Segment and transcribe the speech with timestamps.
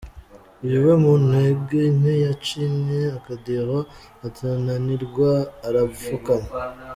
[0.65, 3.79] Uyu we mu ntege nke yacinye akadiho
[4.25, 5.31] atrananirwa
[5.67, 6.49] arapfukama.